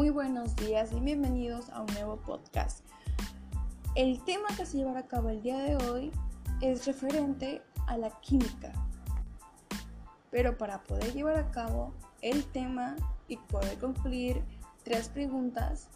[0.00, 2.80] Muy buenos días y bienvenidos a un nuevo podcast.
[3.94, 6.10] El tema que se llevará a cabo el día de hoy
[6.62, 8.72] es referente a la química.
[10.30, 11.92] Pero para poder llevar a cabo
[12.22, 12.96] el tema
[13.28, 14.42] y poder concluir
[14.84, 15.88] tres preguntas,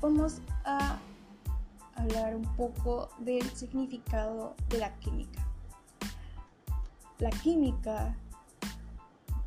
[0.00, 0.96] vamos a
[1.96, 5.44] hablar un poco del significado de la química.
[7.18, 8.16] La química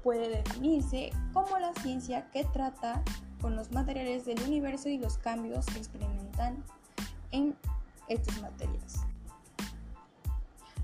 [0.03, 3.05] puede definirse como la ciencia que trata
[3.41, 6.63] con los materiales del universo y los cambios que experimentan
[7.31, 7.55] en
[8.07, 9.05] estas materias.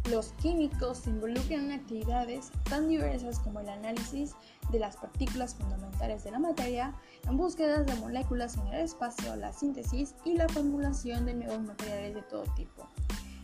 [0.09, 4.35] Los químicos se involucran en actividades tan diversas como el análisis
[4.71, 6.93] de las partículas fundamentales de la materia,
[7.27, 12.13] en búsquedas de moléculas en el espacio, la síntesis y la formulación de nuevos materiales
[12.13, 12.87] de todo tipo,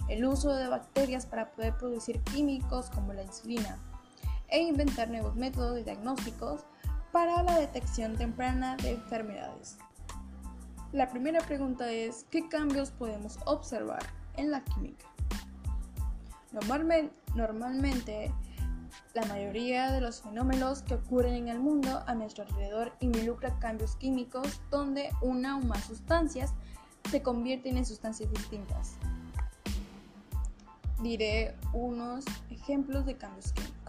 [0.07, 3.79] el uso de bacterias para poder producir químicos como la insulina,
[4.47, 6.61] e inventar nuevos métodos diagnósticos
[7.11, 9.77] para la detección temprana de enfermedades.
[10.91, 14.03] La primera pregunta es, ¿qué cambios podemos observar
[14.35, 15.05] en la química?
[17.35, 18.33] Normalmente,
[19.13, 23.95] la mayoría de los fenómenos que ocurren en el mundo a nuestro alrededor involucran cambios
[23.95, 26.53] químicos donde una o más sustancias
[27.09, 28.95] se convierten en sustancias distintas.
[31.01, 33.80] Diré unos ejemplos de cambios químicos.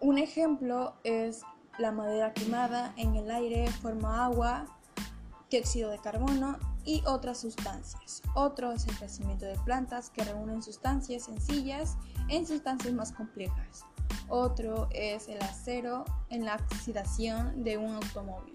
[0.00, 1.42] Un ejemplo es
[1.76, 4.66] la madera quemada en el aire forma agua,
[5.50, 8.22] dióxido de carbono y otras sustancias.
[8.34, 11.96] Otro es el crecimiento de plantas que reúnen sustancias sencillas
[12.28, 13.84] en sustancias más complejas.
[14.28, 18.54] Otro es el acero en la oxidación de un automóvil.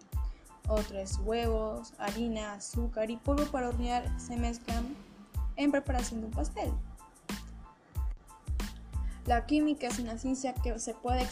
[0.70, 4.96] Otro es huevos, harina, azúcar y polvo para hornear se mezclan
[5.58, 6.72] en preparación de un pastel.
[9.26, 11.28] La química es una ciencia que se puede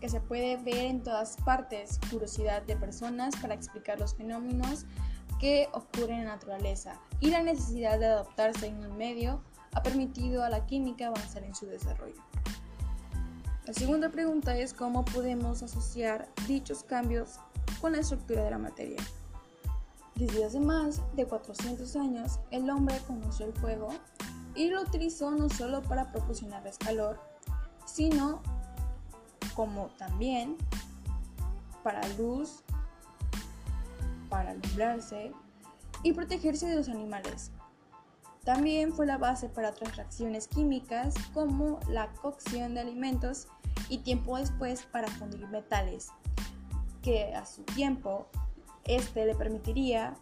[0.00, 4.84] que se puede ver en todas partes, curiosidad de personas para explicar los fenómenos
[5.40, 9.40] que ocurren en la naturaleza y la necesidad de adaptarse en un medio
[9.72, 12.22] ha permitido a la química avanzar en su desarrollo.
[13.66, 17.38] La segunda pregunta es cómo podemos asociar dichos cambios
[17.80, 19.00] con la estructura de la materia.
[20.16, 23.88] Desde hace más de 400 años, el hombre conoció el fuego
[24.54, 27.18] y lo utilizó no solo para proporcionarles calor,
[27.94, 28.42] sino
[29.54, 30.56] como también
[31.84, 32.64] para luz,
[34.28, 35.30] para alumbrarse
[36.02, 37.52] y protegerse de los animales.
[38.42, 43.46] También fue la base para otras reacciones químicas como la cocción de alimentos
[43.88, 46.08] y tiempo después para fundir metales,
[47.00, 48.26] que a su tiempo
[48.86, 50.14] este le permitiría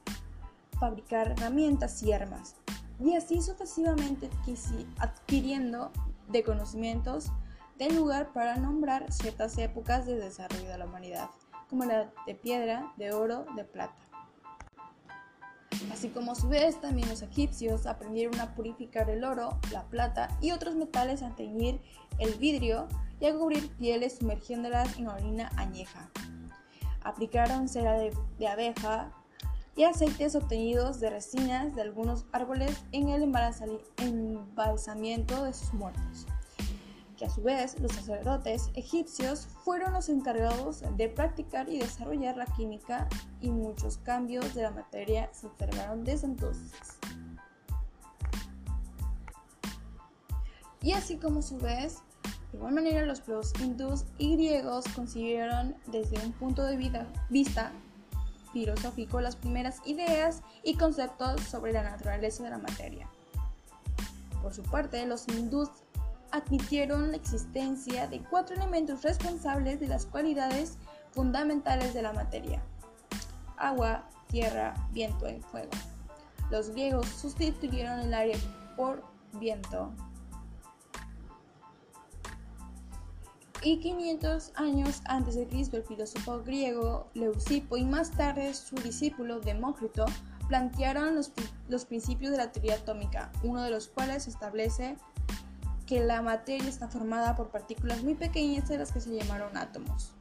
[0.78, 2.54] fabricar herramientas y armas,
[3.00, 4.28] y así sucesivamente
[4.98, 5.90] adquiriendo
[6.28, 7.32] de conocimientos
[7.78, 11.30] del lugar para nombrar ciertas épocas de desarrollo de la humanidad,
[11.68, 13.94] como la de piedra, de oro, de plata.
[15.90, 20.28] Así como a su vez también los egipcios aprendieron a purificar el oro, la plata
[20.40, 21.80] y otros metales a teñir
[22.18, 22.88] el vidrio
[23.20, 26.10] y a cubrir pieles sumergiéndolas en orina añeja.
[27.02, 29.12] Aplicaron cera de, de abeja
[29.74, 36.26] y aceites obtenidos de resinas de algunos árboles en el embalsamiento de sus muertos
[37.24, 43.08] a su vez los sacerdotes egipcios fueron los encargados de practicar y desarrollar la química
[43.40, 46.98] y muchos cambios de la materia se observaron desde entonces.
[50.82, 51.98] Y así como a su vez,
[52.50, 56.76] de igual manera los pueblos hindús y griegos concibieron desde un punto de
[57.30, 57.72] vista
[58.52, 63.08] filosófico las primeras ideas y conceptos sobre la naturaleza de la materia.
[64.42, 65.70] Por su parte, los hindús
[66.32, 70.78] admitieron la existencia de cuatro elementos responsables de las cualidades
[71.12, 72.62] fundamentales de la materia.
[73.56, 75.70] Agua, tierra, viento y fuego.
[76.50, 78.38] Los griegos sustituyeron el aire
[78.76, 79.92] por viento.
[83.62, 89.38] Y 500 años antes de Cristo, el filósofo griego Leucipo y más tarde su discípulo
[89.38, 90.04] Demócrito
[90.48, 91.30] plantearon los,
[91.68, 94.96] los principios de la teoría atómica, uno de los cuales establece
[95.86, 100.12] que la materia está formada por partículas muy pequeñas de las que se llamaron átomos.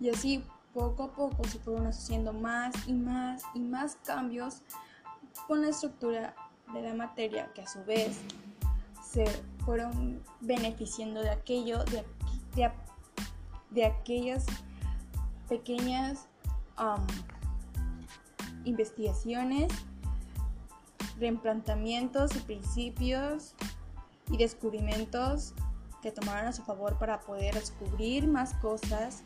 [0.00, 4.62] Y así poco a poco se fueron haciendo más y más y más cambios
[5.46, 6.34] con la estructura
[6.72, 8.20] de la materia que a su vez
[9.02, 9.24] se
[9.64, 12.04] fueron beneficiando de aquello, de,
[13.70, 14.46] de, aquellas
[15.48, 16.26] pequeñas
[18.64, 19.72] investigaciones,
[21.18, 23.54] reemplantamientos y principios
[24.30, 25.54] y descubrimientos
[26.02, 29.22] que tomaron a su favor para poder descubrir más cosas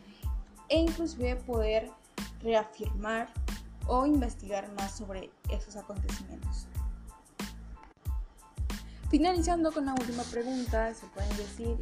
[0.69, 1.91] e inclusive poder
[2.41, 3.29] reafirmar
[3.87, 6.69] o investigar más sobre esos acontecimientos.
[9.11, 11.79] Finalizando con la última pregunta, se pueden decir,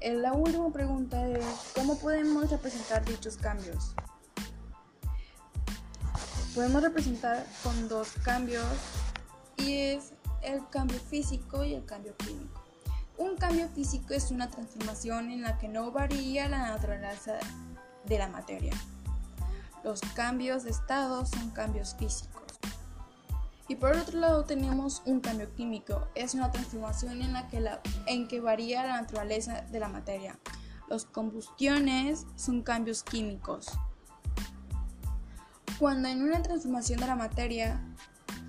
[0.00, 1.44] eh, la última pregunta es,
[1.76, 3.94] ¿cómo podemos representar dichos cambios?
[6.54, 8.66] Podemos representar con dos cambios
[9.56, 12.62] y es el cambio físico y el cambio químico.
[13.18, 17.38] Un cambio físico es una transformación en la que no varía la naturaleza
[18.04, 18.72] de la materia.
[19.84, 22.42] Los cambios de estado son cambios físicos.
[23.68, 26.08] Y por otro lado tenemos un cambio químico.
[26.14, 27.64] Es una transformación en la que,
[28.06, 30.38] en que varía la naturaleza de la materia.
[30.88, 33.66] Los combustiones son cambios químicos.
[35.78, 37.80] Cuando en una transformación de la materia,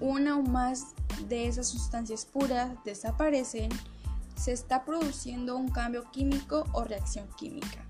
[0.04, 0.88] una o más
[1.30, 3.70] de esas sustancias puras desaparecen,
[4.36, 7.86] se está produciendo un cambio químico o reacción química.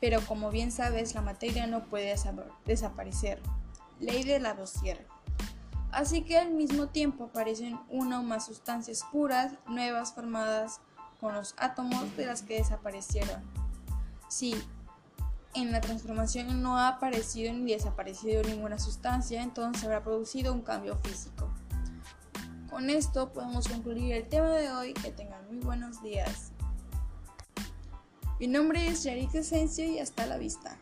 [0.00, 2.16] Pero como bien sabes, la materia no puede
[2.64, 3.42] desaparecer.
[4.00, 5.06] Ley de la Lavoisier.
[5.92, 10.80] Así que al mismo tiempo aparecen una o más sustancias puras nuevas formadas
[11.20, 13.42] con los átomos de las que desaparecieron.
[14.28, 14.54] Si
[15.54, 20.96] en la transformación no ha aparecido ni desaparecido ninguna sustancia, entonces habrá producido un cambio
[20.96, 21.48] físico.
[22.70, 24.92] Con esto podemos concluir el tema de hoy.
[24.92, 26.52] Que tengan muy buenos días.
[28.38, 30.78] Mi nombre es Yarik Esencia y hasta la vista.